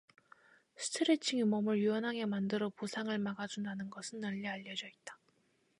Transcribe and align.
스트레칭이 0.77 1.43
몸을 1.43 1.77
유연하게 1.77 2.25
만들어 2.25 2.69
부상을 2.69 3.15
막아 3.19 3.45
준다는 3.45 3.91
것은 3.91 4.19
널리 4.19 4.47
알려져 4.47 4.87
있다. 4.87 5.19